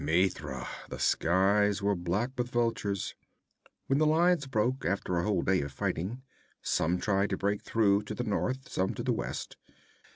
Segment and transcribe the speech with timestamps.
[0.03, 0.67] Mitra!
[0.89, 3.13] The skies were black with vultures.
[3.85, 6.23] When the lines broke, after a whole day of fighting,
[6.63, 9.57] some tried to break through to the north, some to the west.